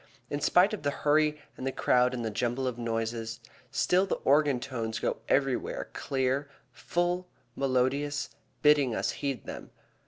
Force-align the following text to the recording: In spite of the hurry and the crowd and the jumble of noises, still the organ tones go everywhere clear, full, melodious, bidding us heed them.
In 0.31 0.41
spite 0.41 0.73
of 0.73 0.81
the 0.81 0.89
hurry 1.05 1.39
and 1.55 1.67
the 1.67 1.71
crowd 1.71 2.15
and 2.15 2.25
the 2.25 2.31
jumble 2.31 2.65
of 2.65 2.79
noises, 2.79 3.39
still 3.69 4.07
the 4.07 4.15
organ 4.25 4.59
tones 4.59 4.97
go 4.97 5.17
everywhere 5.29 5.91
clear, 5.93 6.49
full, 6.71 7.27
melodious, 7.55 8.31
bidding 8.63 8.95
us 8.95 9.11
heed 9.21 9.45
them. 9.45 9.69